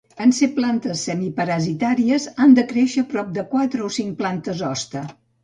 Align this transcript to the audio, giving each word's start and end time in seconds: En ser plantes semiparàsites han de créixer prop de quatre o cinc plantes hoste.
En 0.23 0.31
ser 0.35 0.47
plantes 0.53 1.03
semiparàsites 1.09 2.25
han 2.47 2.57
de 2.61 2.65
créixer 2.73 3.05
prop 3.13 3.31
de 3.37 3.45
quatre 3.53 3.87
o 3.91 3.93
cinc 4.01 4.19
plantes 4.25 4.67
hoste. 4.73 5.07